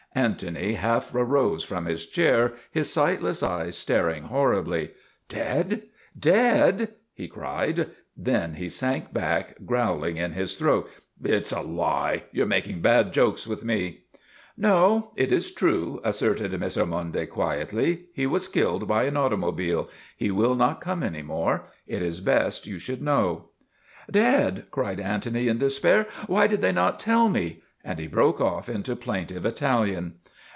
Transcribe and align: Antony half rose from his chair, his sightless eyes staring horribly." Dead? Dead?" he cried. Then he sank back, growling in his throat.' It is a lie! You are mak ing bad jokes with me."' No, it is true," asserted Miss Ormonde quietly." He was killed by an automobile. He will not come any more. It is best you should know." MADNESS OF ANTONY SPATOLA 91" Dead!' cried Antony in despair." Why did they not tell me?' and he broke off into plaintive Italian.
Antony 0.13 0.73
half 0.73 1.11
rose 1.13 1.63
from 1.63 1.85
his 1.85 2.05
chair, 2.05 2.51
his 2.69 2.91
sightless 2.91 3.41
eyes 3.41 3.77
staring 3.77 4.23
horribly." 4.23 4.91
Dead? 5.29 5.83
Dead?" 6.19 6.95
he 7.13 7.29
cried. 7.29 7.87
Then 8.17 8.55
he 8.55 8.67
sank 8.67 9.13
back, 9.13 9.55
growling 9.65 10.17
in 10.17 10.33
his 10.33 10.57
throat.' 10.57 10.89
It 11.23 11.29
is 11.31 11.53
a 11.53 11.61
lie! 11.61 12.23
You 12.33 12.43
are 12.43 12.45
mak 12.45 12.67
ing 12.67 12.81
bad 12.81 13.13
jokes 13.13 13.47
with 13.47 13.63
me."' 13.63 14.01
No, 14.57 15.13
it 15.15 15.31
is 15.31 15.53
true," 15.53 16.01
asserted 16.03 16.59
Miss 16.59 16.75
Ormonde 16.75 17.29
quietly." 17.29 18.07
He 18.13 18.27
was 18.27 18.49
killed 18.49 18.89
by 18.89 19.03
an 19.03 19.15
automobile. 19.15 19.89
He 20.17 20.29
will 20.29 20.55
not 20.55 20.81
come 20.81 21.03
any 21.03 21.21
more. 21.21 21.67
It 21.87 22.01
is 22.01 22.19
best 22.19 22.67
you 22.67 22.79
should 22.79 23.01
know." 23.01 23.47
MADNESS 24.09 24.09
OF 24.09 24.17
ANTONY 24.17 24.19
SPATOLA 24.19 24.33
91" 24.41 24.55
Dead!' 24.55 24.71
cried 24.71 24.99
Antony 24.99 25.47
in 25.47 25.57
despair." 25.57 26.05
Why 26.27 26.47
did 26.47 26.61
they 26.61 26.73
not 26.73 26.99
tell 26.99 27.29
me?' 27.29 27.63
and 27.83 27.97
he 27.97 28.05
broke 28.05 28.39
off 28.39 28.69
into 28.69 28.95
plaintive 28.95 29.43
Italian. 29.43 30.13